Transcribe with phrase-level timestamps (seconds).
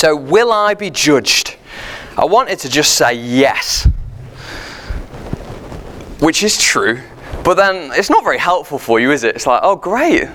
[0.00, 1.56] So, will I be judged?
[2.16, 3.86] I wanted to just say yes,
[6.20, 7.02] which is true,
[7.44, 9.36] but then it's not very helpful for you, is it?
[9.36, 10.26] It's like, oh, great,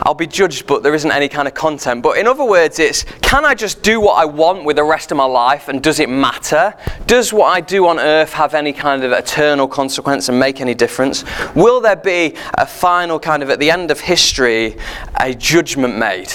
[0.00, 2.02] I'll be judged, but there isn't any kind of content.
[2.02, 5.12] But in other words, it's can I just do what I want with the rest
[5.12, 6.74] of my life and does it matter?
[7.06, 10.74] Does what I do on earth have any kind of eternal consequence and make any
[10.74, 11.22] difference?
[11.54, 14.76] Will there be a final kind of, at the end of history,
[15.20, 16.32] a judgment made?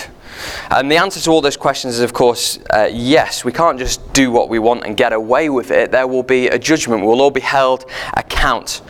[0.70, 3.44] And the answer to all those questions is, of course, uh, yes.
[3.46, 5.92] We can't just do what we want and get away with it.
[5.92, 7.06] There will be a judgment.
[7.06, 8.82] We'll all be held account.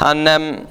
[0.00, 0.66] And um,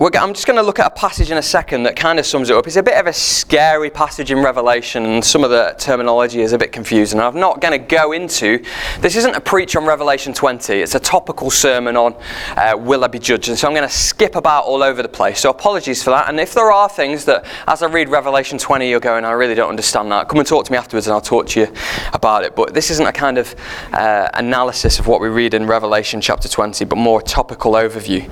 [0.00, 2.50] I'm just going to look at a passage in a second that kind of sums
[2.50, 2.66] it up.
[2.66, 6.52] It's a bit of a scary passage in Revelation, and some of the terminology is
[6.52, 7.20] a bit confusing.
[7.20, 8.64] I'm not going to go into
[9.00, 9.14] this.
[9.14, 10.74] Isn't a preach on Revelation 20.
[10.74, 12.16] It's a topical sermon on
[12.56, 15.08] uh, will I be judged, and so I'm going to skip about all over the
[15.08, 15.40] place.
[15.40, 16.28] So apologies for that.
[16.28, 19.54] And if there are things that, as I read Revelation 20, you're going, I really
[19.54, 20.28] don't understand that.
[20.28, 21.72] Come and talk to me afterwards, and I'll talk to you
[22.12, 22.56] about it.
[22.56, 23.54] But this isn't a kind of
[23.92, 28.28] uh, analysis of what we read in Revelation chapter 20, but more topical overview.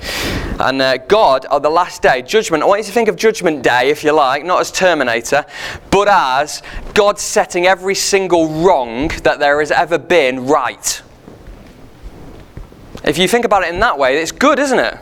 [0.59, 2.63] And uh, God on the last day, judgment.
[2.63, 5.45] I want you to think of Judgment Day, if you like, not as Terminator,
[5.89, 6.61] but as
[6.93, 11.01] God setting every single wrong that there has ever been right.
[13.03, 14.97] If you think about it in that way, it's good, isn't it?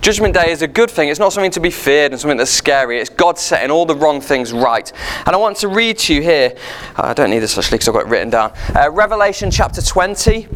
[0.00, 1.10] Judgment Day is a good thing.
[1.10, 3.00] It's not something to be feared and something that's scary.
[3.00, 4.90] It's God setting all the wrong things right.
[5.26, 6.56] And I want to read to you here.
[6.96, 8.52] I don't need this actually because I've got it written down.
[8.74, 10.48] Uh, Revelation chapter 20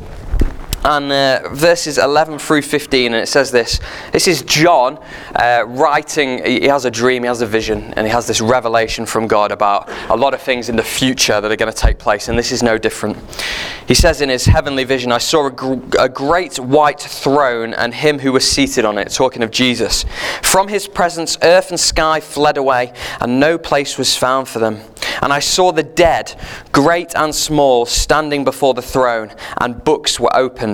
[0.84, 3.80] and uh, verses 11 through 15, and it says this.
[4.12, 4.98] This is John
[5.34, 9.06] uh, writing, he has a dream, he has a vision, and he has this revelation
[9.06, 11.98] from God about a lot of things in the future that are going to take
[11.98, 13.16] place, and this is no different.
[13.88, 17.94] He says in his heavenly vision, I saw a, gr- a great white throne and
[17.94, 20.04] him who was seated on it, talking of Jesus.
[20.42, 24.80] From his presence, earth and sky fled away, and no place was found for them.
[25.22, 26.34] And I saw the dead,
[26.72, 30.73] great and small, standing before the throne, and books were opened.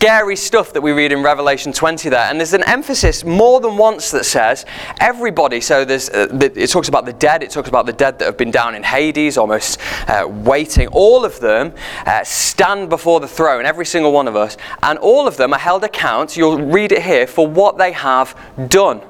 [0.00, 2.20] Scary stuff that we read in Revelation 20 there.
[2.20, 4.64] And there's an emphasis more than once that says
[4.98, 5.60] everybody.
[5.60, 8.38] So there's, uh, it talks about the dead, it talks about the dead that have
[8.38, 9.78] been down in Hades, almost
[10.08, 10.86] uh, waiting.
[10.86, 11.74] All of them
[12.06, 14.56] uh, stand before the throne, every single one of us.
[14.82, 18.34] And all of them are held account, you'll read it here, for what they have
[18.70, 19.02] done.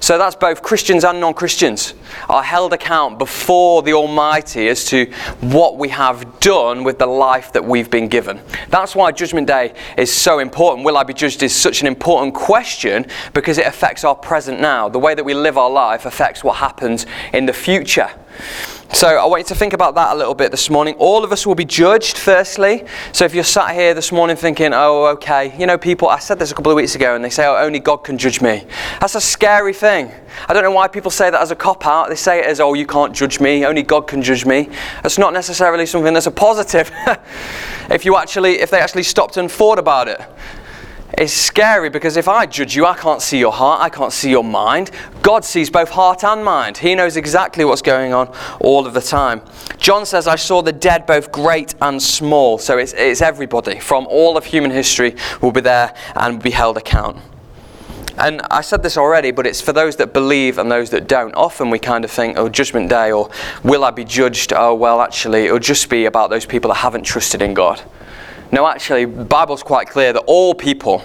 [0.00, 1.94] So that's both Christians and non Christians
[2.28, 5.06] are held account before the Almighty as to
[5.40, 8.40] what we have done with the life that we've been given.
[8.70, 10.84] That's why Judgment Day is so important.
[10.84, 14.88] Will I be judged is such an important question because it affects our present now.
[14.88, 18.10] The way that we live our life affects what happens in the future.
[18.94, 20.94] So I want you to think about that a little bit this morning.
[20.98, 22.84] All of us will be judged, firstly.
[23.12, 26.38] So if you're sat here this morning thinking, oh, okay, you know, people, I said
[26.38, 28.66] this a couple of weeks ago, and they say, oh, only God can judge me.
[28.98, 30.10] That's a scary thing.
[30.48, 32.08] I don't know why people say that as a cop out.
[32.08, 34.70] They say it as, oh, you can't judge me, only God can judge me.
[35.02, 36.90] That's not necessarily something that's a positive.
[37.90, 40.20] if you actually, if they actually stopped and thought about it.
[41.16, 44.30] It's scary because if I judge you, I can't see your heart, I can't see
[44.30, 44.90] your mind.
[45.22, 46.78] God sees both heart and mind.
[46.78, 49.40] He knows exactly what's going on all of the time.
[49.78, 52.58] John says, I saw the dead, both great and small.
[52.58, 56.76] So it's, it's everybody from all of human history will be there and be held
[56.76, 57.16] account.
[58.18, 61.32] And I said this already, but it's for those that believe and those that don't.
[61.34, 63.30] Often we kind of think, oh, judgment day, or
[63.62, 64.52] will I be judged?
[64.52, 67.80] Oh, well, actually, it'll just be about those people that haven't trusted in God.
[68.50, 71.02] No, actually, the Bible's quite clear that all people,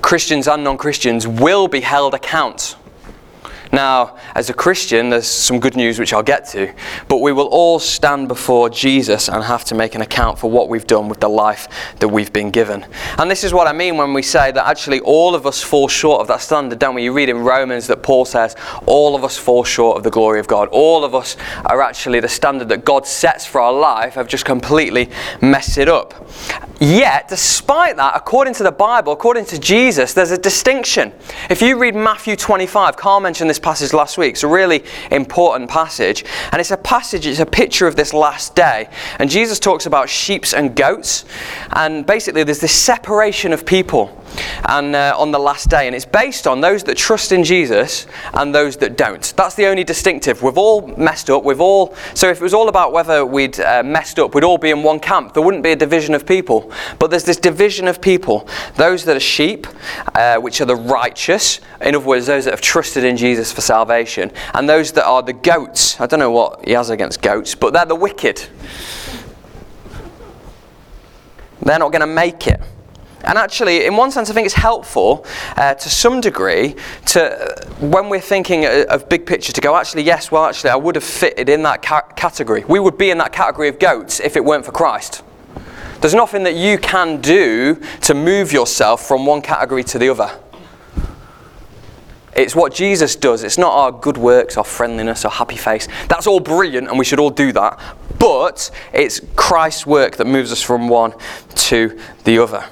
[0.00, 2.76] Christians and non Christians, will be held account
[3.76, 6.74] now, as a Christian, there's some good news which I'll get to,
[7.08, 10.68] but we will all stand before Jesus and have to make an account for what
[10.68, 11.68] we've done with the life
[12.00, 12.86] that we've been given.
[13.18, 15.86] And this is what I mean when we say that actually all of us fall
[15.86, 17.04] short of that standard, don't we?
[17.04, 18.56] You read in Romans that Paul says,
[18.86, 20.68] all of us fall short of the glory of God.
[20.72, 21.36] All of us
[21.66, 25.10] are actually the standard that God sets for our life, have just completely
[25.42, 26.14] messed it up.
[26.78, 31.12] Yet, despite that, according to the Bible, according to Jesus, there's a distinction.
[31.48, 34.34] If you read Matthew 25, Carl mentioned this passage last week.
[34.34, 36.24] It's a really important passage.
[36.52, 38.90] And it's a passage, it's a picture of this last day.
[39.18, 41.24] And Jesus talks about sheep and goats.
[41.70, 44.22] And basically, there's this separation of people.
[44.64, 45.86] And uh, on the last day.
[45.86, 49.32] And it's based on those that trust in Jesus and those that don't.
[49.36, 50.42] That's the only distinctive.
[50.42, 51.44] We've all messed up.
[51.44, 51.94] We've all.
[52.14, 54.82] So if it was all about whether we'd uh, messed up, we'd all be in
[54.82, 55.34] one camp.
[55.34, 56.72] There wouldn't be a division of people.
[56.98, 58.48] But there's this division of people.
[58.76, 59.66] Those that are sheep,
[60.14, 61.60] uh, which are the righteous.
[61.80, 65.22] In other words, those that have trusted in Jesus for salvation, and those that are
[65.22, 66.00] the goats.
[66.00, 68.42] I don't know what he has against goats, but they're the wicked.
[71.62, 72.60] They're not going to make it.
[73.26, 75.26] And actually, in one sense, I think it's helpful
[75.56, 76.76] uh, to some degree
[77.06, 80.94] to, when we're thinking of big picture, to go, actually, yes, well, actually, I would
[80.94, 82.64] have fitted in that ca- category.
[82.68, 85.24] We would be in that category of goats if it weren't for Christ.
[86.00, 90.38] There's nothing that you can do to move yourself from one category to the other.
[92.36, 93.42] It's what Jesus does.
[93.42, 95.88] It's not our good works, our friendliness, our happy face.
[96.08, 97.80] That's all brilliant, and we should all do that.
[98.20, 101.14] But it's Christ's work that moves us from one
[101.54, 102.64] to the other.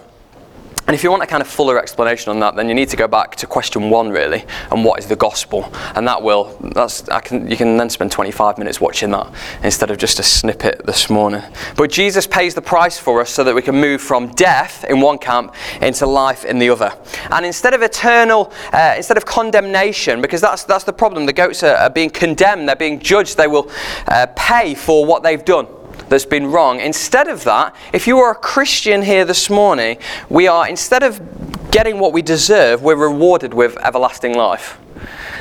[0.86, 2.96] And if you want a kind of fuller explanation on that, then you need to
[2.96, 5.72] go back to question one, really, and what is the gospel?
[5.94, 9.32] And that will, that's, I can, you can then spend 25 minutes watching that
[9.62, 11.42] instead of just a snippet this morning.
[11.76, 15.00] But Jesus pays the price for us so that we can move from death in
[15.00, 16.92] one camp into life in the other.
[17.31, 21.62] And instead of eternal, uh, instead of condemnation, because that's, that's the problem, the goats
[21.62, 23.70] are, are being condemned, they're being judged, they will
[24.08, 25.66] uh, pay for what they've done
[26.08, 26.81] that's been wrong.
[26.81, 29.99] Instead of that, if you are a Christian here this morning,
[30.29, 31.20] we are, instead of
[31.70, 34.79] getting what we deserve, we're rewarded with everlasting life.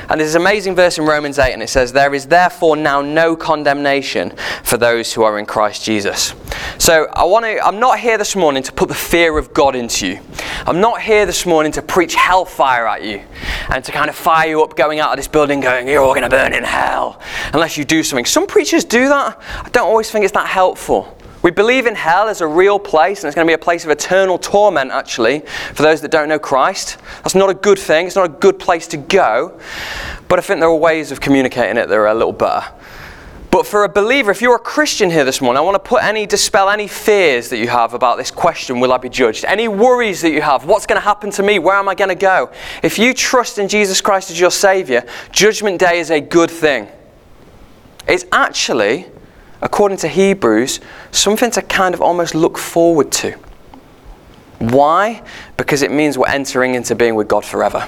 [0.09, 3.01] And there's an amazing verse in Romans 8, and it says, There is therefore now
[3.01, 4.33] no condemnation
[4.63, 6.33] for those who are in Christ Jesus.
[6.77, 9.75] So I want to, I'm not here this morning to put the fear of God
[9.75, 10.19] into you.
[10.65, 13.23] I'm not here this morning to preach hellfire at you
[13.69, 16.13] and to kind of fire you up going out of this building going, You're all
[16.13, 17.21] going to burn in hell
[17.53, 18.25] unless you do something.
[18.25, 19.41] Some preachers do that.
[19.63, 21.17] I don't always think it's that helpful.
[21.43, 23.83] We believe in hell as a real place, and it's going to be a place
[23.83, 25.41] of eternal torment, actually,
[25.73, 26.97] for those that don't know Christ.
[27.17, 28.07] That's not a good thing.
[28.07, 29.59] It's not a good place to go.
[30.29, 32.65] But I think there are ways of communicating it that are a little better.
[33.51, 36.01] But for a believer, if you're a Christian here this morning, I want to put
[36.01, 39.45] any, dispel any fears that you have about this question will I be judged?
[39.45, 40.65] Any worries that you have?
[40.65, 41.59] What's going to happen to me?
[41.59, 42.51] Where am I going to go?
[42.81, 46.87] If you trust in Jesus Christ as your Savior, Judgment Day is a good thing.
[48.07, 49.05] It's actually
[49.63, 50.81] according to Hebrews,
[51.11, 53.31] something to kind of almost look forward to.
[54.59, 55.23] Why?
[55.57, 57.87] Because it means we're entering into being with God forever.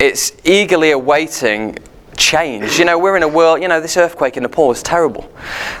[0.00, 1.76] It's eagerly awaiting
[2.16, 2.78] change.
[2.78, 5.32] You know, we're in a world, you know, this earthquake in Nepal is terrible.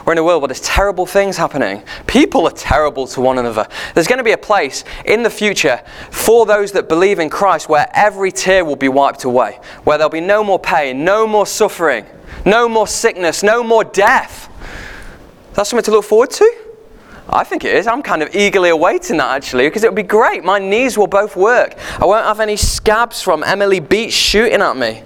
[0.04, 1.82] We're in a world where there's terrible things happening.
[2.06, 3.66] People are terrible to one another.
[3.94, 5.80] There's going to be a place in the future
[6.10, 10.10] for those that believe in Christ where every tear will be wiped away, where there'll
[10.10, 12.04] be no more pain, no more suffering,
[12.44, 14.47] no more sickness, no more death.
[15.58, 16.54] That's something to look forward to?
[17.28, 17.88] I think it is.
[17.88, 20.44] I'm kind of eagerly awaiting that actually because it'll be great.
[20.44, 21.76] My knees will both work.
[21.98, 25.02] I won't have any scabs from Emily Beach shooting at me.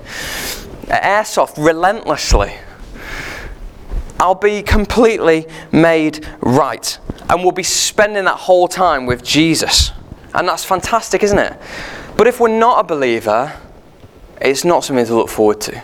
[0.89, 2.53] Airsoft relentlessly.
[4.21, 6.99] I'll be completely made right.
[7.31, 9.93] And we'll be spending that whole time with Jesus.
[10.35, 11.59] And that's fantastic, isn't it?
[12.19, 13.59] But if we're not a believer,
[14.39, 15.83] it's not something to look forward to.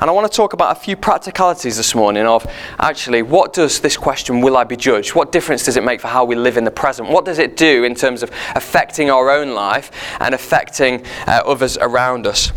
[0.00, 3.80] And I want to talk about a few practicalities this morning of actually what does
[3.80, 5.14] this question, will I be judged?
[5.14, 7.10] What difference does it make for how we live in the present?
[7.10, 11.76] What does it do in terms of affecting our own life and affecting uh, others
[11.76, 12.50] around us?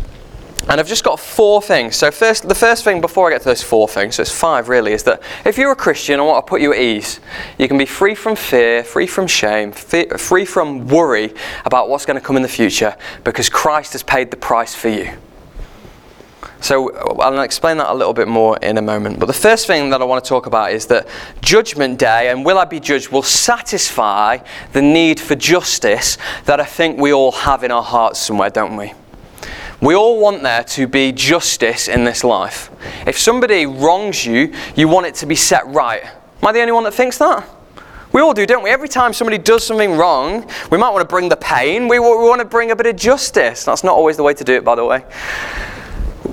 [0.70, 1.96] And I've just got four things.
[1.96, 4.70] So first, the first thing before I get to those four things, so it's five
[4.70, 7.20] really, is that if you're a Christian, I want to put you at ease.
[7.58, 11.34] You can be free from fear, free from shame, free from worry
[11.66, 14.88] about what's going to come in the future because Christ has paid the price for
[14.88, 15.18] you.
[16.60, 19.18] So I'll explain that a little bit more in a moment.
[19.18, 21.06] But the first thing that I want to talk about is that
[21.42, 24.38] Judgment Day and Will I Be Judged will satisfy
[24.72, 28.76] the need for justice that I think we all have in our hearts somewhere, don't
[28.76, 28.94] we?
[29.82, 32.70] We all want there to be justice in this life.
[33.06, 36.02] If somebody wrongs you, you want it to be set right.
[36.02, 37.46] Am I the only one that thinks that?
[38.12, 38.70] We all do, don't we?
[38.70, 42.06] Every time somebody does something wrong, we might want to bring the pain, we, we
[42.06, 43.64] want to bring a bit of justice.
[43.64, 45.04] That's not always the way to do it, by the way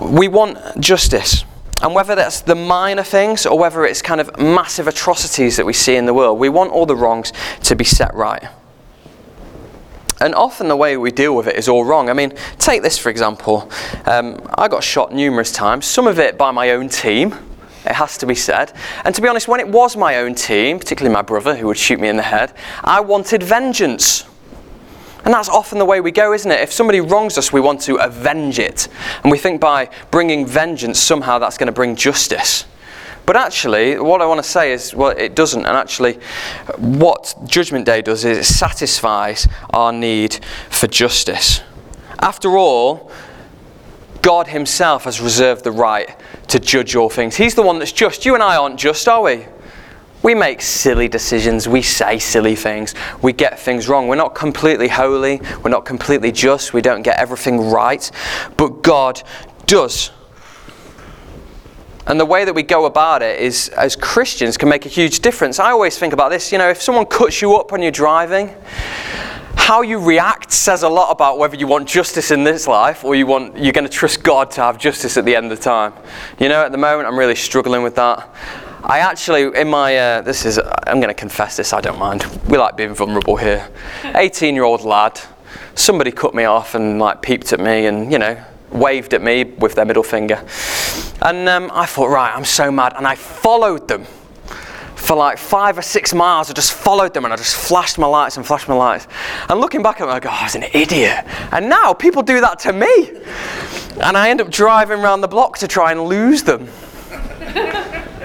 [0.02, 1.46] we want justice.
[1.82, 5.74] And whether that's the minor things or whether it's kind of massive atrocities that we
[5.74, 8.44] see in the world, we want all the wrongs to be set right.
[10.20, 12.08] And often the way we deal with it is all wrong.
[12.08, 13.72] I mean, take this for example.
[14.06, 17.34] Um, I got shot numerous times, some of it by my own team,
[17.86, 18.72] it has to be said.
[19.04, 21.78] And to be honest, when it was my own team, particularly my brother who would
[21.78, 22.54] shoot me in the head,
[22.84, 24.26] I wanted vengeance.
[25.24, 26.62] And that's often the way we go, isn't it?
[26.62, 28.88] If somebody wrongs us, we want to avenge it.
[29.24, 32.66] And we think by bringing vengeance, somehow that's going to bring justice.
[33.26, 35.66] But actually, what I want to say is, well, it doesn't.
[35.66, 36.20] And actually,
[36.78, 41.62] what Judgment Day does is it satisfies our need for justice.
[42.20, 43.12] After all,
[44.24, 46.16] God Himself has reserved the right
[46.48, 47.36] to judge all things.
[47.36, 48.26] He's the one that's just.
[48.26, 49.46] You and I aren't just, are we?
[50.24, 54.08] We make silly decisions, we say silly things, we get things wrong.
[54.08, 58.10] We're not completely holy, we're not completely just, we don't get everything right,
[58.56, 59.22] but God
[59.66, 60.12] does.
[62.08, 65.20] And the way that we go about it is, as Christians, can make a huge
[65.20, 65.60] difference.
[65.60, 68.54] I always think about this you know, if someone cuts you up when you're driving,
[69.56, 73.16] how you react says a lot about whether you want justice in this life or
[73.16, 75.64] you want, you're going to trust God to have justice at the end of the
[75.64, 75.94] time.
[76.40, 78.30] You know, at the moment, I'm really struggling with that.
[78.84, 82.26] I actually, in my, uh, this is, I'm going to confess this, I don't mind.
[82.48, 83.70] We like being vulnerable here.
[84.16, 85.22] 18 year old lad,
[85.76, 89.44] somebody cut me off and like peeped at me and, you know, waved at me
[89.44, 90.44] with their middle finger.
[91.22, 92.94] And um, I thought, right, I'm so mad.
[92.98, 94.06] And I followed them
[94.96, 96.50] for like five or six miles.
[96.50, 99.08] I just followed them and I just flashed my lights and flashed my lights.
[99.48, 101.24] And looking back at them, I go, oh, I was an idiot.
[101.52, 103.12] And now people do that to me.
[104.02, 106.68] And I end up driving around the block to try and lose them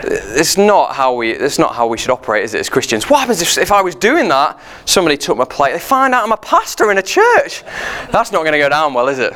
[0.07, 3.11] it's not how we it's not how we should operate, is it, as Christians?
[3.11, 6.25] What happens if, if I was doing that, somebody took my plate, they find out
[6.25, 7.63] I'm a pastor in a church?
[8.11, 9.35] That's not going to go down well, is it?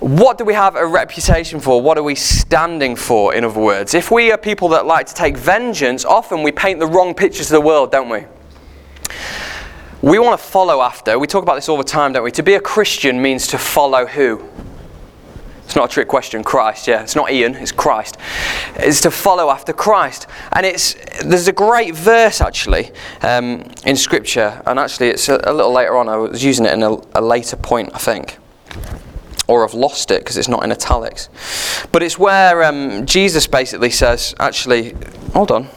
[0.00, 1.80] What do we have a reputation for?
[1.80, 3.94] What are we standing for, in other words?
[3.94, 7.50] If we are people that like to take vengeance, often we paint the wrong pictures
[7.50, 8.24] of the world, don't we?
[10.02, 11.18] We want to follow after.
[11.18, 12.30] We talk about this all the time, don't we?
[12.32, 14.46] To be a Christian means to follow who?
[15.74, 16.44] It's not a trick question.
[16.44, 17.02] Christ, yeah.
[17.02, 18.16] It's not Ian, it's Christ.
[18.76, 20.28] It's to follow after Christ.
[20.52, 25.52] And it's there's a great verse actually um, in Scripture, and actually it's a, a,
[25.52, 26.08] little later on.
[26.08, 28.38] I was using it in a, a later point, I think.
[29.48, 31.28] Or I've lost it because it's not in italics.
[31.90, 34.94] But it's where um, Jesus basically says, actually,
[35.32, 35.68] hold on.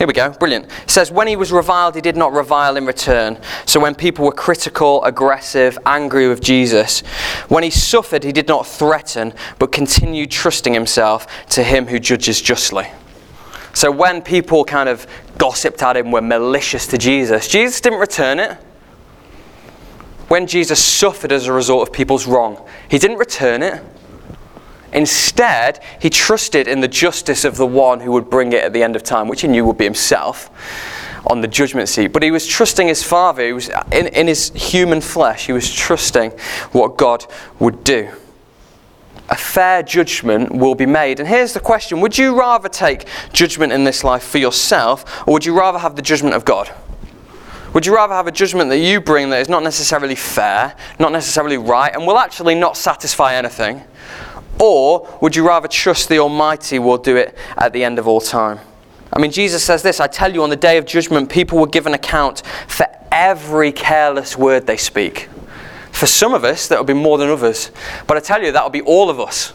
[0.00, 0.64] Here we go, brilliant.
[0.64, 3.36] It says, When he was reviled, he did not revile in return.
[3.66, 7.00] So when people were critical, aggressive, angry with Jesus,
[7.48, 12.40] when he suffered, he did not threaten, but continued trusting himself to him who judges
[12.40, 12.88] justly.
[13.74, 18.40] So when people kind of gossiped at him, were malicious to Jesus, Jesus didn't return
[18.40, 18.52] it.
[20.28, 23.84] When Jesus suffered as a result of people's wrong, he didn't return it.
[24.92, 28.82] Instead, he trusted in the justice of the one who would bring it at the
[28.82, 30.50] end of time, which he knew would be himself
[31.26, 32.08] on the judgment seat.
[32.08, 33.46] But he was trusting his Father.
[33.46, 35.46] He was in, in his human flesh.
[35.46, 36.32] He was trusting
[36.72, 37.26] what God
[37.58, 38.10] would do.
[39.28, 41.20] A fair judgment will be made.
[41.20, 45.34] And here's the question Would you rather take judgment in this life for yourself, or
[45.34, 46.74] would you rather have the judgment of God?
[47.72, 51.12] Would you rather have a judgment that you bring that is not necessarily fair, not
[51.12, 53.82] necessarily right, and will actually not satisfy anything?
[54.60, 58.20] Or would you rather trust the Almighty will do it at the end of all
[58.20, 58.60] time?
[59.12, 61.66] I mean, Jesus says this I tell you, on the day of judgment, people will
[61.66, 65.28] give an account for every careless word they speak.
[65.90, 67.70] For some of us, that will be more than others.
[68.06, 69.52] But I tell you, that will be all of us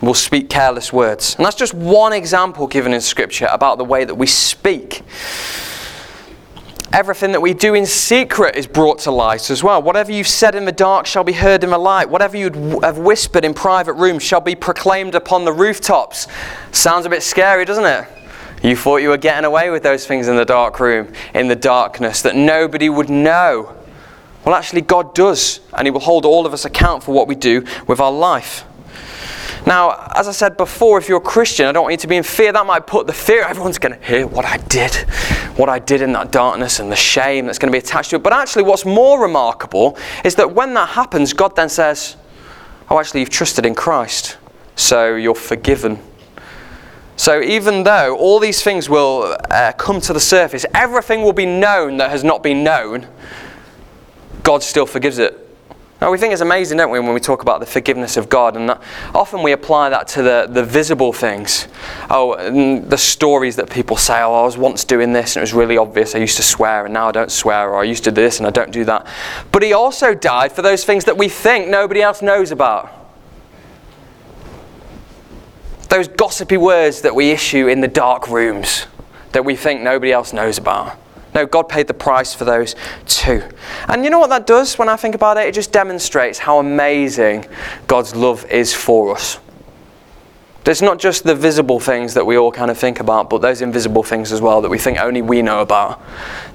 [0.00, 1.34] will speak careless words.
[1.36, 5.02] And that's just one example given in Scripture about the way that we speak.
[6.92, 9.82] Everything that we do in secret is brought to light as well.
[9.82, 12.08] Whatever you've said in the dark shall be heard in the light.
[12.08, 16.28] Whatever you have whispered in private rooms shall be proclaimed upon the rooftops.
[16.72, 18.08] Sounds a bit scary, doesn't it?
[18.62, 21.56] You thought you were getting away with those things in the dark room, in the
[21.56, 23.76] darkness, that nobody would know.
[24.44, 27.34] Well, actually, God does, and He will hold all of us account for what we
[27.34, 28.64] do with our life.
[29.66, 32.16] Now, as I said before, if you're a Christian, I don't want you to be
[32.16, 32.52] in fear.
[32.52, 34.94] That might put the fear, everyone's going to hear what I did,
[35.56, 38.16] what I did in that darkness and the shame that's going to be attached to
[38.16, 38.22] it.
[38.22, 42.16] But actually, what's more remarkable is that when that happens, God then says,
[42.90, 44.38] Oh, actually, you've trusted in Christ,
[44.76, 45.98] so you're forgiven.
[47.16, 51.44] So, even though all these things will uh, come to the surface, everything will be
[51.44, 53.06] known that has not been known,
[54.42, 55.47] God still forgives it
[56.00, 58.56] now, we think it's amazing, don't we, when we talk about the forgiveness of God,
[58.56, 58.70] and
[59.16, 61.66] often we apply that to the, the visible things.
[62.08, 62.36] Oh,
[62.80, 65.76] the stories that people say, oh, I was once doing this and it was really
[65.76, 66.14] obvious.
[66.14, 68.38] I used to swear and now I don't swear, or I used to do this
[68.38, 69.08] and I don't do that.
[69.50, 72.94] But He also died for those things that we think nobody else knows about.
[75.88, 78.86] Those gossipy words that we issue in the dark rooms
[79.32, 80.96] that we think nobody else knows about.
[81.38, 82.74] No, God paid the price for those
[83.06, 83.44] too.
[83.86, 85.46] And you know what that does when I think about it?
[85.46, 87.46] It just demonstrates how amazing
[87.86, 89.38] God's love is for us.
[90.64, 93.62] There's not just the visible things that we all kind of think about, but those
[93.62, 96.02] invisible things as well that we think only we know about.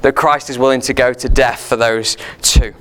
[0.01, 2.73] That Christ is willing to go to death for those too.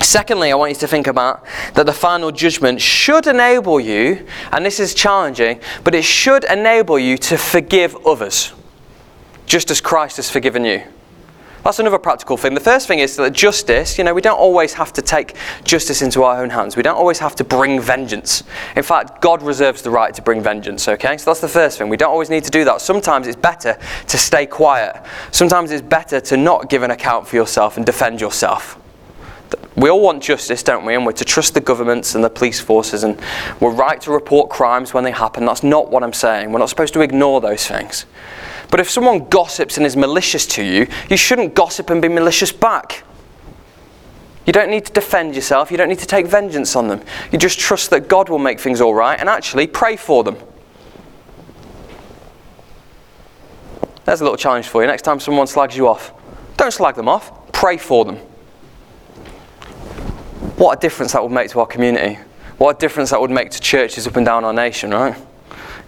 [0.00, 4.64] Secondly, I want you to think about that the final judgment should enable you, and
[4.64, 8.54] this is challenging, but it should enable you to forgive others,
[9.44, 10.82] just as Christ has forgiven you.
[11.62, 12.54] That's another practical thing.
[12.54, 16.00] The first thing is that justice, you know, we don't always have to take justice
[16.00, 16.74] into our own hands.
[16.74, 18.42] We don't always have to bring vengeance.
[18.76, 21.18] In fact, God reserves the right to bring vengeance, okay?
[21.18, 21.90] So that's the first thing.
[21.90, 22.80] We don't always need to do that.
[22.80, 24.96] Sometimes it's better to stay quiet.
[25.32, 28.78] Sometimes it's better to not give an account for yourself and defend yourself.
[29.76, 30.94] We all want justice, don't we?
[30.94, 33.20] And we're to trust the governments and the police forces, and
[33.60, 35.44] we're right to report crimes when they happen.
[35.44, 36.52] That's not what I'm saying.
[36.52, 38.06] We're not supposed to ignore those things.
[38.70, 42.52] But if someone gossips and is malicious to you, you shouldn't gossip and be malicious
[42.52, 43.04] back.
[44.46, 45.70] You don't need to defend yourself.
[45.70, 47.02] You don't need to take vengeance on them.
[47.30, 50.36] You just trust that God will make things all right and actually pray for them.
[54.04, 54.88] There's a little challenge for you.
[54.88, 56.12] Next time someone slags you off,
[56.56, 58.16] don't slag them off, pray for them.
[60.56, 62.18] What a difference that would make to our community.
[62.58, 65.16] What a difference that would make to churches up and down our nation, right?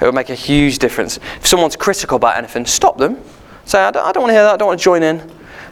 [0.03, 1.19] It would make a huge difference.
[1.37, 3.23] If someone's critical about anything, stop them.
[3.65, 5.21] Say, I don't, I don't want to hear that, I don't want to join in.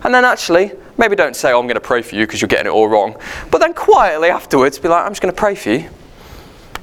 [0.05, 2.49] And then actually, maybe don't say, oh, I'm going to pray for you because you're
[2.49, 3.17] getting it all wrong.
[3.51, 5.91] But then quietly afterwards, be like, I'm just going to pray for you.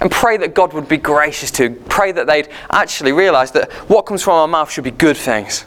[0.01, 1.70] And pray that God would be gracious to.
[1.88, 5.66] Pray that they'd actually realize that what comes from our mouth should be good things.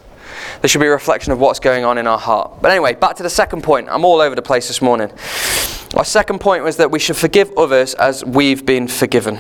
[0.61, 2.61] There should be a reflection of what's going on in our heart.
[2.61, 3.89] But anyway, back to the second point.
[3.91, 5.11] I'm all over the place this morning.
[5.97, 9.39] Our second point was that we should forgive others as we've been forgiven.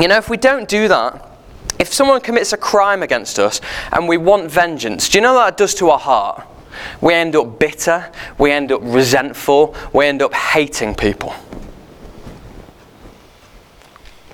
[0.00, 1.27] You know, if we don't do that,
[1.78, 3.60] if someone commits a crime against us
[3.92, 6.46] and we want vengeance, do you know what that does to our heart?
[7.00, 11.34] We end up bitter, we end up resentful, we end up hating people.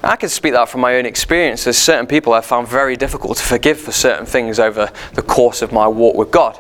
[0.02, 1.64] I can speak that from my own experience.
[1.64, 5.62] There's certain people I've found very difficult to forgive for certain things over the course
[5.62, 6.58] of my walk with God.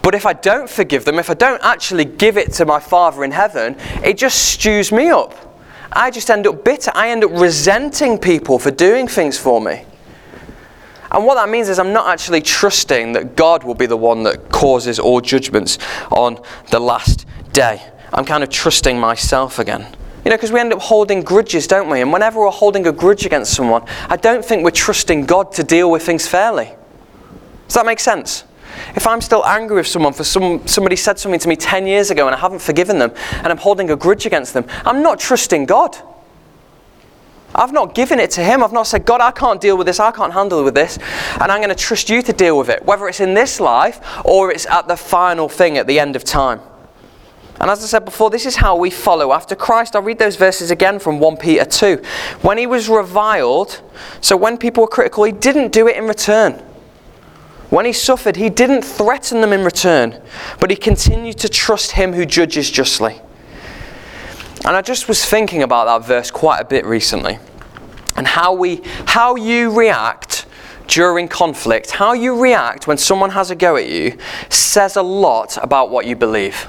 [0.00, 3.24] But if I don't forgive them, if I don't actually give it to my Father
[3.24, 5.45] in heaven, it just stews me up.
[5.92, 6.90] I just end up bitter.
[6.94, 9.84] I end up resenting people for doing things for me.
[11.10, 14.24] And what that means is I'm not actually trusting that God will be the one
[14.24, 15.78] that causes all judgments
[16.10, 16.38] on
[16.70, 17.80] the last day.
[18.12, 19.86] I'm kind of trusting myself again.
[20.24, 22.00] You know, because we end up holding grudges, don't we?
[22.00, 25.62] And whenever we're holding a grudge against someone, I don't think we're trusting God to
[25.62, 26.72] deal with things fairly.
[27.68, 28.44] Does that make sense?
[28.94, 32.10] If I'm still angry with someone for some, somebody said something to me 10 years
[32.10, 35.18] ago and I haven't forgiven them and I'm holding a grudge against them, I'm not
[35.18, 35.96] trusting God.
[37.54, 38.62] I've not given it to Him.
[38.62, 40.98] I've not said, God, I can't deal with this, I can't handle with this,
[41.40, 44.00] and I'm going to trust you to deal with it, whether it's in this life
[44.24, 46.60] or it's at the final thing at the end of time.
[47.58, 49.96] And as I said before, this is how we follow after Christ.
[49.96, 52.02] I'll read those verses again from 1 Peter 2.
[52.42, 53.80] When he was reviled,
[54.20, 56.62] so when people were critical, he didn't do it in return.
[57.70, 60.20] When he suffered, he didn't threaten them in return,
[60.60, 63.20] but he continued to trust him who judges justly.
[64.64, 67.38] And I just was thinking about that verse quite a bit recently.
[68.16, 70.46] And how we how you react
[70.86, 74.16] during conflict, how you react when someone has a go at you
[74.48, 76.68] says a lot about what you believe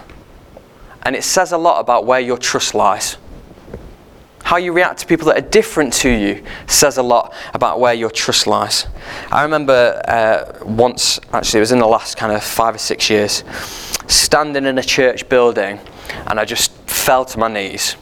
[1.08, 3.16] and it says a lot about where your trust lies.
[4.48, 7.94] How you react to people that are different to you says a lot about where
[7.94, 8.88] your trust lies.
[9.30, 13.10] I remember uh, once, actually, it was in the last kind of five or six
[13.10, 13.44] years,
[14.08, 15.82] standing in a church building
[16.28, 17.98] and I just fell to my knees,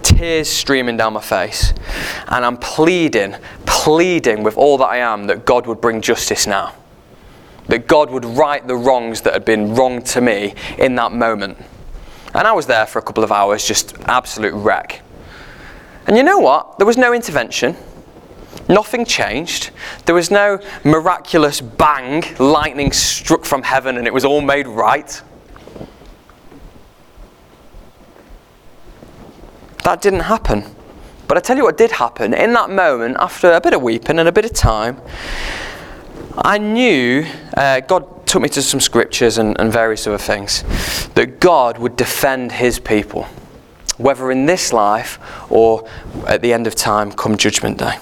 [0.00, 1.74] tears streaming down my face,
[2.28, 3.36] and I'm pleading,
[3.66, 6.74] pleading with all that I am that God would bring justice now.
[7.68, 11.58] That God would right the wrongs that had been wronged to me in that moment.
[12.32, 15.02] And I was there for a couple of hours, just absolute wreck.
[16.06, 16.78] And you know what?
[16.78, 17.76] There was no intervention.
[18.68, 19.70] Nothing changed.
[20.06, 25.22] There was no miraculous bang, lightning struck from heaven and it was all made right.
[29.84, 30.64] That didn't happen.
[31.26, 32.34] But I tell you what did happen.
[32.34, 35.00] In that moment, after a bit of weeping and a bit of time,
[36.36, 40.62] I knew uh, God took me to some scriptures and, and various other things
[41.14, 43.26] that God would defend his people,
[44.00, 45.18] whether in this life
[45.50, 45.88] or
[46.26, 47.98] at the end of time come judgment day.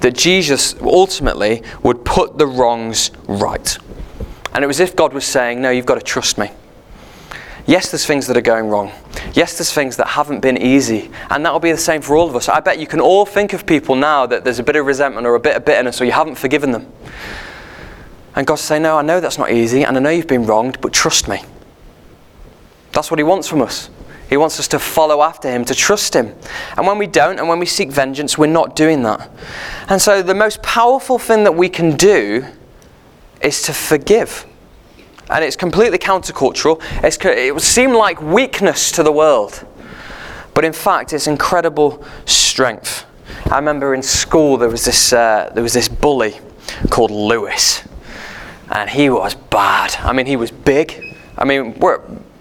[0.00, 3.76] That Jesus ultimately would put the wrongs right.
[4.52, 6.50] And it was if God was saying, No, you've got to trust me.
[7.66, 8.90] Yes, there's things that are going wrong.
[9.34, 11.10] Yes, there's things that haven't been easy.
[11.28, 12.48] And that will be the same for all of us.
[12.48, 15.26] I bet you can all think of people now that there's a bit of resentment
[15.26, 16.90] or a bit of bitterness or you haven't forgiven them.
[18.34, 20.80] And God say, No, I know that's not easy, and I know you've been wronged,
[20.80, 21.42] but trust me.
[22.92, 23.90] That's what He wants from us.
[24.28, 26.34] He wants us to follow after Him, to trust Him.
[26.76, 29.30] And when we don't, and when we seek vengeance, we're not doing that.
[29.88, 32.44] And so, the most powerful thing that we can do
[33.40, 34.44] is to forgive.
[35.30, 36.80] and it's completely countercultural.
[37.04, 39.66] It's, it would seem like weakness to the world,
[40.54, 43.04] but in fact, it's incredible strength.
[43.50, 46.38] I remember in school there was this, uh, there was this bully
[46.90, 47.82] called Lewis,
[48.70, 49.94] and he was bad.
[50.00, 51.14] I mean, he was big.
[51.36, 51.78] I mean,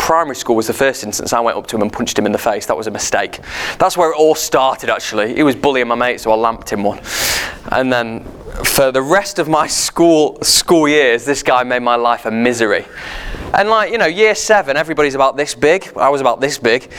[0.08, 2.32] primary school was the first instance I went up to him and punched him in
[2.32, 2.66] the face.
[2.68, 3.42] That was a mistake.
[3.78, 5.36] That's where it all started, actually.
[5.36, 7.02] He was bullying my mate, so I lamped him one.
[7.74, 8.24] And then
[8.64, 12.86] for the rest of my school school years, this guy made my life a misery.
[13.54, 15.92] And like, you know, year seven, everybody's about this big.
[15.98, 16.90] I was about this big.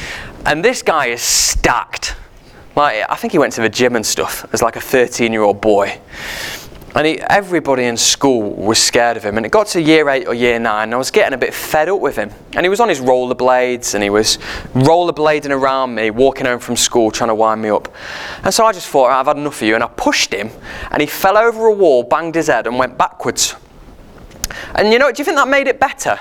[0.44, 2.14] And this guy is stacked.
[2.76, 5.44] Like, I think he went to the gym and stuff as like a 13 year
[5.44, 5.98] old boy.
[6.94, 9.36] And he, everybody in school was scared of him.
[9.36, 11.52] And it got to year eight or year nine, and I was getting a bit
[11.52, 12.30] fed up with him.
[12.54, 14.38] And he was on his rollerblades, and he was
[14.74, 17.94] rollerblading around me, walking home from school, trying to wind me up.
[18.42, 19.74] And so I just thought, I've had enough of you.
[19.74, 20.50] And I pushed him,
[20.90, 23.54] and he fell over a wall, banged his head, and went backwards.
[24.74, 26.18] And you know, do you think that made it better?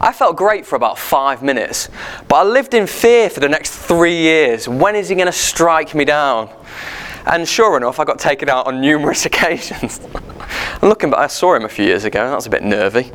[0.00, 1.90] I felt great for about five minutes,
[2.26, 4.66] but I lived in fear for the next three years.
[4.66, 6.48] When is he going to strike me down?
[7.26, 10.00] And sure enough, I got taken out on numerous occasions.
[10.82, 12.62] I'm looking back, I saw him a few years ago, and that was a bit
[12.62, 13.10] nervy.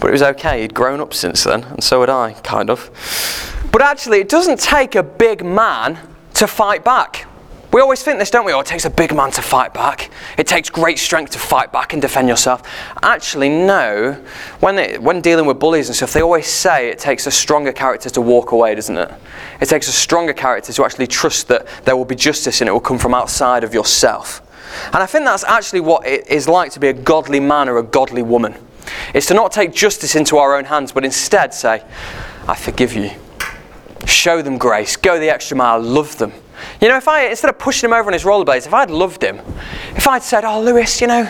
[0.00, 2.90] But it was okay, he'd grown up since then, and so had I, kind of.
[3.72, 5.98] But actually, it doesn't take a big man
[6.34, 7.26] to fight back.
[7.70, 8.52] We always think this, don't we?
[8.54, 10.10] Oh, it takes a big man to fight back.
[10.38, 12.62] It takes great strength to fight back and defend yourself.
[13.02, 14.14] Actually, no.
[14.60, 17.72] When, they, when dealing with bullies and stuff, they always say it takes a stronger
[17.72, 19.12] character to walk away, doesn't it?
[19.60, 22.72] It takes a stronger character to actually trust that there will be justice and it
[22.72, 24.40] will come from outside of yourself.
[24.86, 27.76] And I think that's actually what it is like to be a godly man or
[27.76, 28.54] a godly woman.
[29.12, 31.82] It's to not take justice into our own hands, but instead say,
[32.46, 33.10] I forgive you.
[34.06, 34.96] Show them grace.
[34.96, 35.80] Go the extra mile.
[35.80, 36.32] Love them.
[36.80, 39.22] You know, if I, instead of pushing him over on his rollerblades, if I'd loved
[39.22, 39.40] him,
[39.96, 41.24] if I'd said, Oh, Lewis, you know,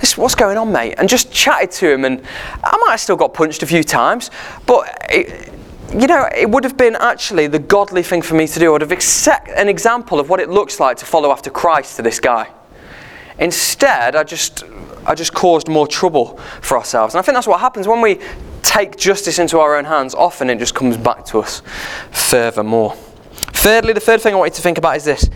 [0.00, 0.94] this, what's going on, mate?
[0.98, 2.22] And just chatted to him, and
[2.62, 4.30] I might have still got punched a few times,
[4.66, 4.88] but.
[5.10, 5.50] It,
[5.92, 8.70] you know, it would have been actually the godly thing for me to do.
[8.70, 11.96] I would have set an example of what it looks like to follow after Christ
[11.96, 12.50] to this guy.
[13.38, 14.64] Instead, I just,
[15.06, 17.14] I just caused more trouble for ourselves.
[17.14, 18.20] And I think that's what happens when we
[18.62, 20.14] take justice into our own hands.
[20.14, 21.62] Often it just comes back to us
[22.10, 22.96] furthermore.
[23.64, 25.30] Thirdly, the third thing I want you to think about is this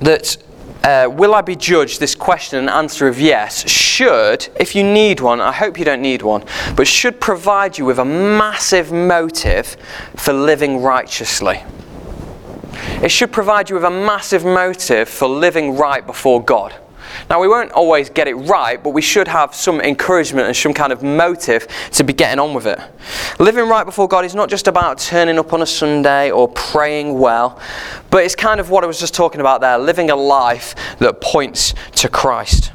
[0.00, 0.38] that
[0.82, 2.00] uh, will I be judged?
[2.00, 6.00] This question and answer of yes should, if you need one, I hope you don't
[6.00, 6.42] need one,
[6.74, 9.76] but should provide you with a massive motive
[10.16, 11.62] for living righteously.
[13.02, 16.74] It should provide you with a massive motive for living right before God.
[17.28, 20.74] Now, we won't always get it right, but we should have some encouragement and some
[20.74, 22.78] kind of motive to be getting on with it.
[23.38, 27.18] Living right before God is not just about turning up on a Sunday or praying
[27.18, 27.60] well,
[28.10, 31.20] but it's kind of what I was just talking about there living a life that
[31.20, 32.72] points to Christ.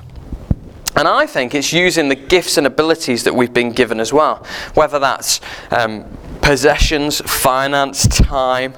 [0.95, 4.43] And I think it's using the gifts and abilities that we've been given as well,
[4.73, 6.06] whether that's um,
[6.41, 8.73] possessions, finance, time,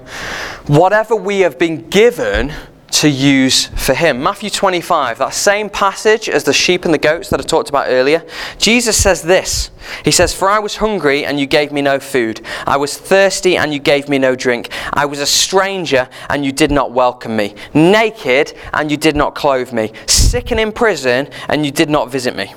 [0.68, 2.54] whatever we have been given
[2.92, 4.22] to use for him.
[4.22, 7.88] Matthew 25, that same passage as the sheep and the goats that I talked about
[7.88, 8.24] earlier,
[8.58, 9.72] Jesus says this.
[10.04, 12.42] He says, For I was hungry and you gave me no food.
[12.66, 14.70] I was thirsty and you gave me no drink.
[14.94, 17.56] I was a stranger and you did not welcome me.
[17.74, 19.92] Naked and you did not clothe me.
[20.08, 22.54] Sick and in prison and you did not visit me.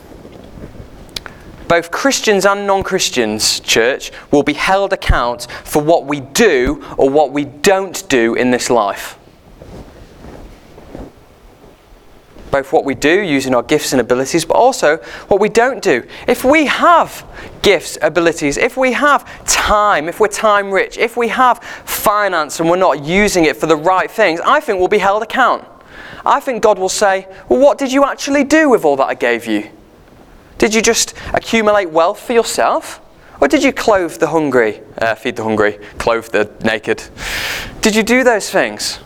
[1.68, 7.08] Both Christians and non Christians, church, will be held account for what we do or
[7.08, 9.18] what we don't do in this life.
[12.52, 16.06] Both what we do using our gifts and abilities, but also what we don't do.
[16.28, 17.26] If we have
[17.62, 22.70] gifts, abilities, if we have time, if we're time rich, if we have finance and
[22.70, 25.66] we're not using it for the right things, I think we'll be held account.
[26.24, 29.14] I think God will say, Well, what did you actually do with all that I
[29.14, 29.68] gave you?
[30.58, 33.00] Did you just accumulate wealth for yourself?
[33.40, 37.02] Or did you clothe the hungry, uh, feed the hungry, clothe the naked?
[37.80, 39.00] Did you do those things?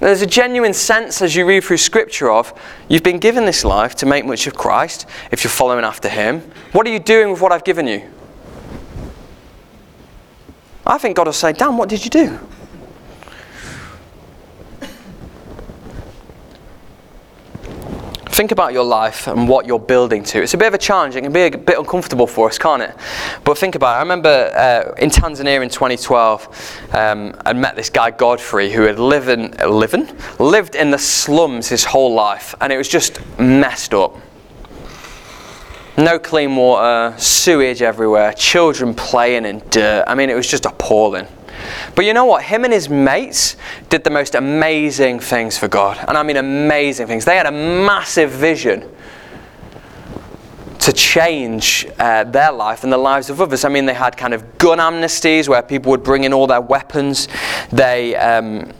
[0.00, 2.52] There's a genuine sense as you read through Scripture of
[2.88, 6.40] you've been given this life to make much of Christ if you're following after Him.
[6.72, 8.02] What are you doing with what I've given you?
[10.86, 12.38] I think God will say, Dan, what did you do?
[18.36, 20.42] Think about your life and what you're building to.
[20.42, 21.16] It's a bit of a challenge.
[21.16, 22.94] It can be a bit uncomfortable for us, can't it?
[23.44, 23.96] But think about it.
[23.96, 28.98] I remember uh, in Tanzania in 2012, um, I met this guy Godfrey who had
[28.98, 33.94] lived in, living, lived in the slums his whole life, and it was just messed
[33.94, 34.14] up.
[35.96, 40.04] No clean water, sewage everywhere, children playing in dirt.
[40.06, 41.26] I mean, it was just appalling.
[41.94, 42.42] But you know what?
[42.42, 43.56] Him and his mates
[43.88, 45.98] did the most amazing things for God.
[46.08, 47.24] And I mean amazing things.
[47.24, 48.88] They had a massive vision
[50.78, 53.64] to change uh, their life and the lives of others.
[53.64, 56.60] I mean, they had kind of gun amnesties where people would bring in all their
[56.60, 57.26] weapons.
[57.72, 58.72] They um,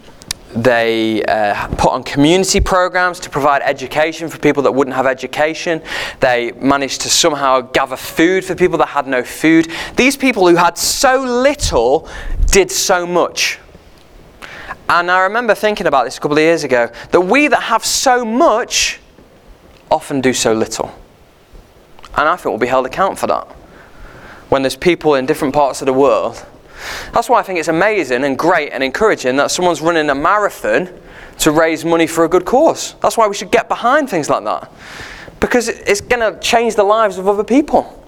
[0.55, 5.83] they uh, put on community programs to provide education for people that wouldn't have education.
[6.21, 9.71] They managed to somehow gather food for people that had no food.
[9.97, 12.09] These people who had so little
[12.47, 13.59] did so much.
[14.89, 17.85] And I remember thinking about this a couple of years ago that we that have
[17.85, 19.01] so much
[19.91, 20.95] often do so little.
[22.17, 23.47] And I think we'll be held account for that.
[24.49, 26.47] When there's people in different parts of the world
[27.13, 30.89] that's why I think it's amazing and great and encouraging that someone's running a marathon
[31.39, 32.95] to raise money for a good cause.
[33.01, 34.71] That's why we should get behind things like that.
[35.41, 38.03] Because it's going to change the lives of other people.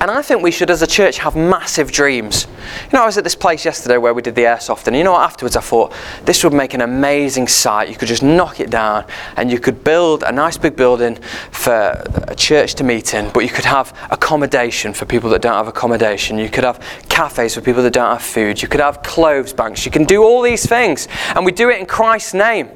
[0.00, 2.46] And I think we should, as a church, have massive dreams.
[2.84, 5.04] You know, I was at this place yesterday where we did the airsoft, and you
[5.04, 5.20] know what?
[5.20, 5.92] Afterwards, I thought
[6.24, 7.90] this would make an amazing site.
[7.90, 9.04] You could just knock it down,
[9.36, 11.16] and you could build a nice big building
[11.50, 15.52] for a church to meet in, but you could have accommodation for people that don't
[15.52, 16.38] have accommodation.
[16.38, 18.62] You could have cafes for people that don't have food.
[18.62, 19.84] You could have clothes banks.
[19.84, 22.70] You can do all these things, and we do it in Christ's name.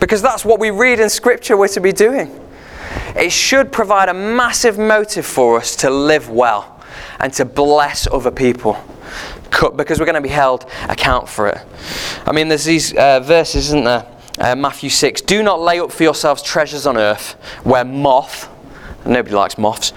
[0.00, 2.45] Because that's what we read in Scripture we're to be doing.
[3.16, 6.80] It should provide a massive motive for us to live well
[7.18, 8.76] and to bless other people
[9.74, 11.58] because we're going to be held account for it.
[12.26, 14.06] I mean, there's these uh, verses, isn't there?
[14.38, 17.32] Uh, Matthew 6 Do not lay up for yourselves treasures on earth
[17.64, 18.50] where moth,
[19.06, 19.94] nobody likes moths,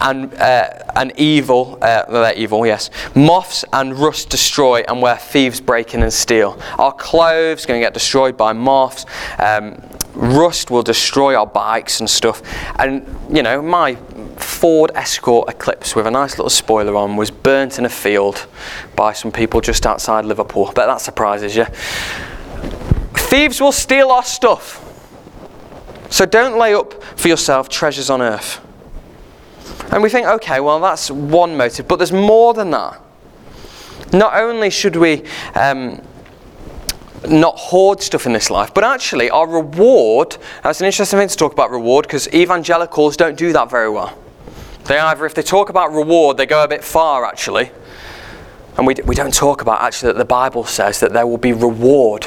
[0.00, 5.60] and, uh, and evil, uh, they're evil, yes, moths and rust destroy, and where thieves
[5.60, 6.60] break in and steal.
[6.78, 9.06] Our clothes going to get destroyed by moths.
[9.40, 9.82] Um,
[10.14, 12.42] rust will destroy our bikes and stuff.
[12.78, 13.96] And, you know, my
[14.36, 18.46] Ford Escort Eclipse with a nice little spoiler on was burnt in a field
[18.96, 20.72] by some people just outside Liverpool.
[20.74, 21.66] But that surprises you.
[23.14, 24.86] Thieves will steal our stuff.
[26.10, 28.60] So don't lay up for yourself treasures on earth.
[29.92, 33.00] And we think, okay, well, that's one motive, but there's more than that.
[34.12, 36.02] Not only should we um,
[37.28, 41.36] not hoard stuff in this life, but actually our reward, that's an interesting thing to
[41.36, 44.16] talk about reward because evangelicals don't do that very well.
[44.84, 47.70] They either, if they talk about reward, they go a bit far actually.
[48.76, 51.52] And we, we don't talk about actually that the Bible says that there will be
[51.52, 52.26] reward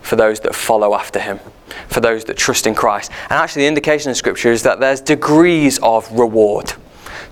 [0.00, 1.40] for those that follow after him,
[1.88, 3.10] for those that trust in Christ.
[3.24, 6.74] And actually, the indication in Scripture is that there's degrees of reward.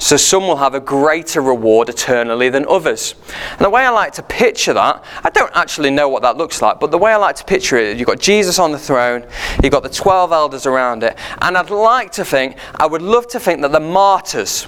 [0.01, 3.15] So some will have a greater reward eternally than others.
[3.51, 6.63] And the way I like to picture that, I don't actually know what that looks
[6.63, 9.27] like, but the way I like to picture it, you've got Jesus on the throne,
[9.63, 13.29] you've got the 12 elders around it, and I'd like to think, I would love
[13.29, 14.67] to think that the martyrs,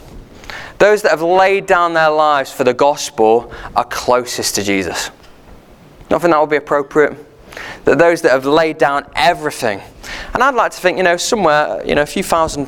[0.77, 5.11] those that have laid down their lives for the gospel, are closest to Jesus.
[6.11, 7.17] Don't think that would be appropriate?
[7.87, 9.81] That those that have laid down everything,
[10.35, 12.67] and I'd like to think, you know, somewhere, you know, a few thousand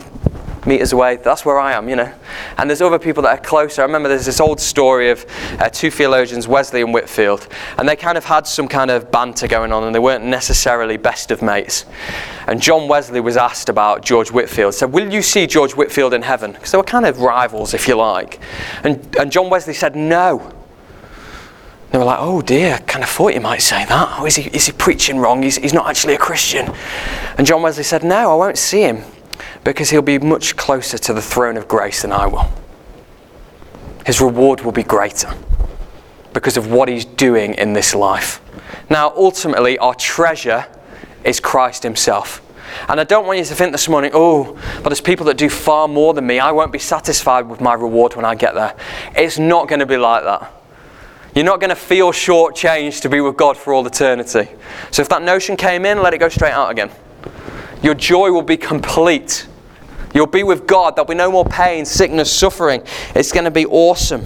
[0.66, 1.16] meters away.
[1.16, 2.12] That's where I am, you know.
[2.56, 3.82] And there's other people that are closer.
[3.82, 5.24] I remember there's this old story of
[5.58, 7.48] uh, two theologians, Wesley and Whitefield,
[7.78, 10.96] and they kind of had some kind of banter going on, and they weren't necessarily
[10.96, 11.84] best of mates.
[12.46, 14.74] And John Wesley was asked about George Whitefield.
[14.74, 17.88] Said, "Will you see George Whitefield in heaven?" Because they were kind of rivals, if
[17.88, 18.40] you like.
[18.82, 20.52] And and John Wesley said, "No."
[21.90, 24.16] They were like, oh dear, kind of thought you might say that.
[24.18, 25.44] Oh, is he, is he preaching wrong?
[25.44, 26.74] He's, he's not actually a Christian.
[27.38, 29.04] And John Wesley said, no, I won't see him
[29.64, 32.52] because he'll be much closer to the throne of grace than I will.
[34.06, 35.32] His reward will be greater
[36.34, 38.40] because of what he's doing in this life.
[38.90, 40.66] Now, ultimately, our treasure
[41.24, 42.42] is Christ himself.
[42.88, 45.48] And I don't want you to think this morning, oh, but there's people that do
[45.48, 46.38] far more than me.
[46.38, 48.76] I won't be satisfied with my reward when I get there.
[49.16, 50.52] It's not going to be like that.
[51.34, 54.48] You're not going to feel shortchanged to be with God for all eternity.
[54.90, 56.90] So if that notion came in, let it go straight out again.
[57.82, 59.46] Your joy will be complete
[60.14, 60.94] You'll be with God.
[60.94, 62.82] There'll be no more pain, sickness, suffering.
[63.14, 64.24] It's going to be awesome.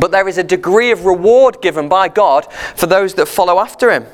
[0.00, 3.90] But there is a degree of reward given by God for those that follow after
[3.90, 4.06] Him.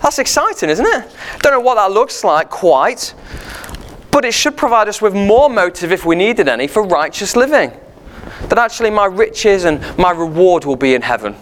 [0.00, 1.14] That's exciting, isn't it?
[1.40, 3.14] Don't know what that looks like quite,
[4.10, 7.72] but it should provide us with more motive if we needed any for righteous living.
[8.48, 11.36] That actually my riches and my reward will be in heaven.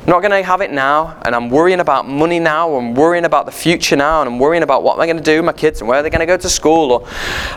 [0.00, 3.26] I'm not going to have it now, and I'm worrying about money now, I'm worrying
[3.26, 5.44] about the future now, and I'm worrying about what am I going to do with
[5.44, 7.06] my kids and where are they going to go to school, or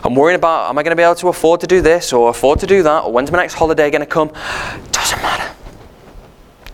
[0.04, 2.30] I'm worrying about am I going to be able to afford to do this or
[2.30, 4.28] afford to do that, or when's my next holiday going to come?
[4.92, 5.56] Doesn't matter.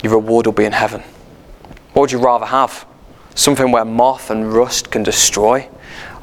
[0.02, 1.02] Your reward will be in heaven.
[1.94, 2.88] What would you rather have?
[3.36, 5.70] Something where moth and rust can destroy,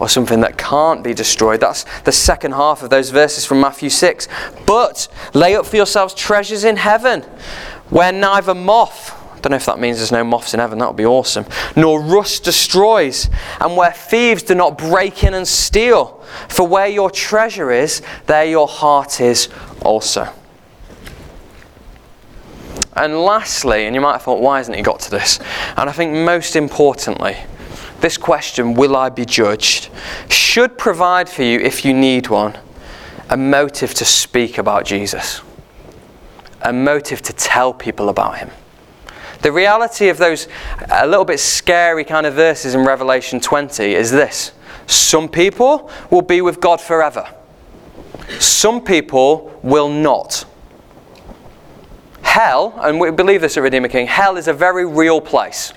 [0.00, 1.61] or something that can't be destroyed.
[1.61, 4.26] That's the second half of those verses from Matthew 6.
[4.66, 7.22] But lay up for yourselves treasures in heaven,
[7.90, 10.96] where neither moth don't know if that means there's no moths in heaven, that would
[10.96, 11.46] be awesome.
[11.76, 13.30] Nor rust destroys,
[13.61, 16.20] and where thieves do not break in and steal.
[16.48, 19.48] For where your treasure is, there your heart is
[19.82, 20.28] also.
[22.96, 25.38] And lastly, and you might have thought, why hasn't he got to this?
[25.76, 27.37] And I think most importantly,
[28.00, 29.90] this question, will I be judged,
[30.28, 32.59] should provide for you, if you need one,
[33.28, 35.40] a motive to speak about Jesus,
[36.62, 38.50] a motive to tell people about him.
[39.42, 40.49] The reality of those
[40.90, 44.53] a little bit scary kind of verses in Revelation 20 is this
[44.87, 47.29] some people will be with God forever,
[48.38, 50.44] some people will not.
[52.22, 55.72] Hell, and we believe this at Redeemer King, hell is a very real place.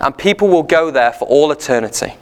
[0.00, 2.14] And people will go there for all eternity.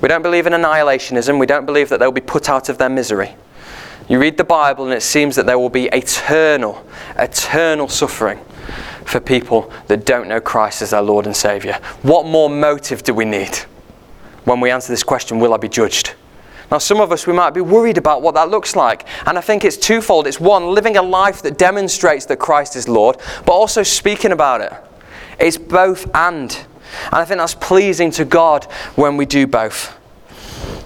[0.00, 1.38] We don't believe in annihilationism.
[1.38, 3.34] We don't believe that they'll be put out of their misery.
[4.08, 8.38] You read the Bible, and it seems that there will be eternal, eternal suffering
[9.04, 11.74] for people that don't know Christ as their Lord and Savior.
[12.02, 13.56] What more motive do we need
[14.44, 16.14] when we answer this question Will I be judged?
[16.70, 19.06] Now, some of us, we might be worried about what that looks like.
[19.26, 20.26] And I think it's twofold.
[20.26, 24.60] It's one, living a life that demonstrates that Christ is Lord, but also speaking about
[24.60, 24.72] it.
[25.38, 26.50] It's both and.
[26.50, 28.64] And I think that's pleasing to God
[28.96, 29.96] when we do both.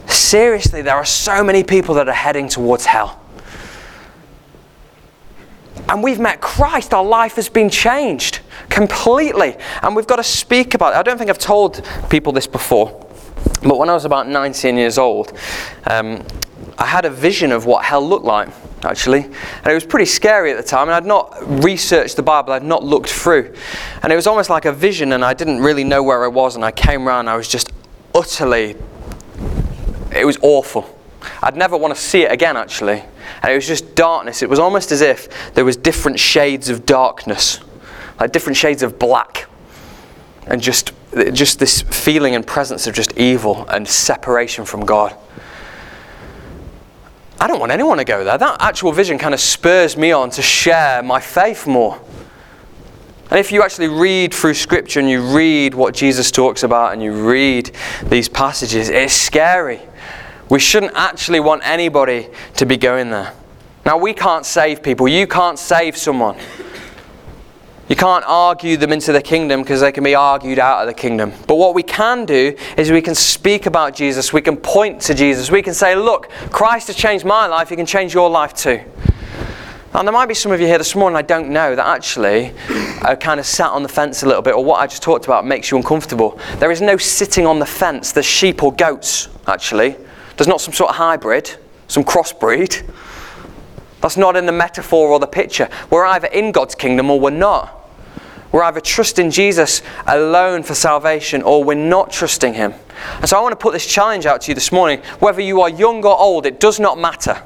[0.07, 3.21] Seriously, there are so many people that are heading towards hell.
[5.89, 9.57] And we've met Christ, our life has been changed completely.
[9.83, 10.97] And we've got to speak about it.
[10.97, 13.07] I don't think I've told people this before,
[13.63, 15.33] but when I was about 19 years old,
[15.87, 16.25] um,
[16.77, 18.49] I had a vision of what hell looked like
[18.85, 19.25] actually.
[19.25, 22.63] And it was pretty scary at the time, and I'd not researched the Bible, I'd
[22.63, 23.55] not looked through.
[24.03, 26.55] And it was almost like a vision, and I didn't really know where I was,
[26.55, 27.73] and I came around, I was just
[28.15, 28.77] utterly,
[30.15, 30.98] it was awful.
[31.43, 33.03] I'd never want to see it again, actually.
[33.43, 34.43] And it was just darkness.
[34.43, 37.61] It was almost as if there was different shades of darkness,
[38.19, 39.47] like different shades of black.
[40.47, 40.93] And just,
[41.33, 45.15] just this feeling and presence of just evil and separation from God.
[47.41, 48.37] I don't want anyone to go there.
[48.37, 52.01] That actual vision kind of spurs me on to share my faith more.
[53.31, 57.03] And if you actually read through Scripture and you read what Jesus talks about and
[57.03, 57.71] you read
[58.05, 59.81] these passages, it's scary.
[60.51, 63.35] We shouldn't actually want anybody to be going there.
[63.85, 65.09] Now, we can't save people.
[65.09, 66.37] You can't save someone.
[67.89, 70.95] You can't argue them into the kingdom because they can be argued out of the
[70.95, 71.33] kingdom.
[71.47, 74.31] But what we can do is we can speak about Jesus.
[74.31, 75.51] We can point to Jesus.
[75.51, 77.71] We can say, look, Christ has changed my life.
[77.71, 78.83] He can change your life too.
[79.95, 82.53] And there might be some of you here this morning I don't know that actually
[83.01, 85.25] are kind of sat on the fence a little bit, or what I just talked
[85.25, 86.39] about makes you uncomfortable.
[86.59, 88.13] There is no sitting on the fence.
[88.13, 89.97] There's sheep or goats, actually.
[90.39, 91.57] There's not some sort of hybrid,
[91.89, 92.89] some crossbreed.
[94.01, 95.69] That's not in the metaphor or the picture.
[95.91, 97.75] We're either in God's kingdom or we're not.
[98.53, 102.73] We're either trusting Jesus alone for salvation or we're not trusting Him.
[103.17, 105.01] And so I want to put this challenge out to you this morning.
[105.19, 107.43] Whether you are young or old, it does not matter.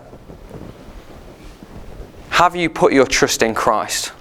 [2.29, 4.13] Have you put your trust in Christ?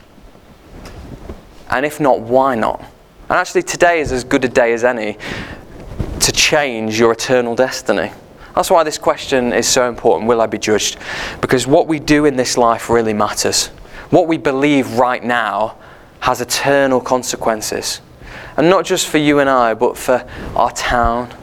[1.69, 2.79] And if not, why not?
[2.79, 5.17] And actually, today is as good a day as any
[6.21, 8.11] to change your eternal destiny.
[8.55, 10.97] That's why this question is so important will I be judged?
[11.39, 13.67] Because what we do in this life really matters.
[14.09, 15.77] What we believe right now
[16.19, 18.01] has eternal consequences.
[18.57, 21.33] And not just for you and I, but for our town,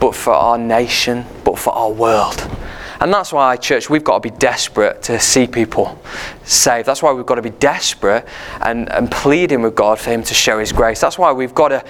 [0.00, 2.48] but for our nation, but for our world.
[3.00, 6.00] And that's why, church, we've got to be desperate to see people
[6.44, 6.86] saved.
[6.86, 8.26] That's why we've got to be desperate
[8.60, 11.00] and, and pleading with God for Him to show His grace.
[11.00, 11.84] That's why we've got to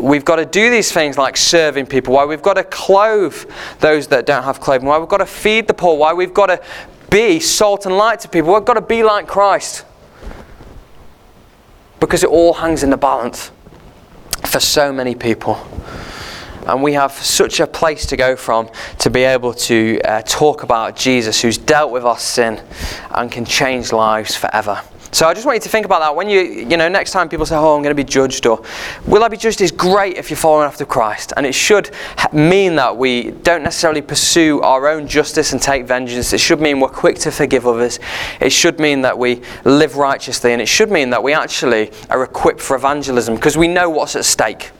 [0.00, 3.36] we've got to do these things like serving people, why we've got to clothe
[3.80, 6.46] those that don't have clothing, why we've got to feed the poor, why we've got
[6.46, 6.62] to
[7.10, 9.84] be salt and light to people, we've got to be like Christ
[12.00, 13.50] because it all hangs in the balance
[14.44, 15.66] for so many people.
[16.66, 20.64] And we have such a place to go from to be able to uh, talk
[20.64, 22.60] about Jesus who's dealt with our sin
[23.12, 24.82] and can change lives forever.
[25.12, 27.28] So I just want you to think about that when you, you know, next time
[27.28, 28.62] people say, oh, I'm going to be judged or
[29.06, 31.32] will I be judged is great if you're following after Christ.
[31.36, 31.90] And it should
[32.32, 36.32] mean that we don't necessarily pursue our own justice and take vengeance.
[36.32, 37.98] It should mean we're quick to forgive others.
[38.40, 40.52] It should mean that we live righteously.
[40.52, 44.16] And it should mean that we actually are equipped for evangelism because we know what's
[44.16, 44.70] at stake.